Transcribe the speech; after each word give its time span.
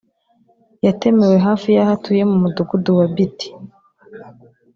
yatemewe 0.85 1.37
hafi 1.47 1.67
y’aho 1.75 1.91
atuye 1.97 2.23
mu 2.29 2.37
Mudugudu 2.43 2.89
wa 2.99 3.05
Biti 3.13 3.49